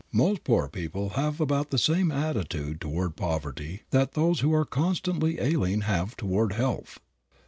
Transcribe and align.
Most 0.11 0.43
poor 0.43 0.67
people 0.67 1.09
have 1.09 1.39
about 1.39 1.69
the 1.69 1.77
same 1.77 2.11
attitude 2.11 2.81
toward 2.81 3.15
poverty 3.15 3.83
that 3.91 4.13
those 4.13 4.39
who 4.39 4.51
are 4.51 4.65
constantly 4.65 5.39
ailing 5.39 5.81
have 5.81 6.17
toward 6.17 6.53
health. 6.53 6.97